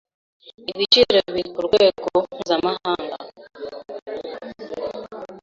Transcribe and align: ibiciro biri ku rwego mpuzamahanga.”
ibiciro 0.71 1.19
biri 1.33 1.49
ku 1.55 1.61
rwego 1.67 2.07
mpuzamahanga.” 2.31 3.15